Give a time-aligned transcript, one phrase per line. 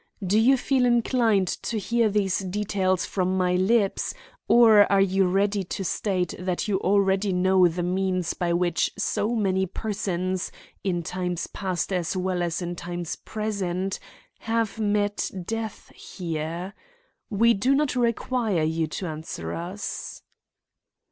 [0.25, 4.15] Do you feel inclined to hear these details from my lips,
[4.47, 9.35] or are you ready to state that you already know the means by which so
[9.35, 10.51] many persons,
[10.83, 13.99] in times past as well as in times present,
[14.39, 16.73] have met death here?
[17.29, 20.23] We do not require you to answer us."